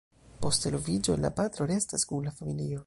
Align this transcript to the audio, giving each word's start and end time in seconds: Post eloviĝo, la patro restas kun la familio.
Post 0.45 0.65
eloviĝo, 0.69 1.19
la 1.27 1.33
patro 1.41 1.69
restas 1.75 2.11
kun 2.13 2.31
la 2.31 2.39
familio. 2.43 2.79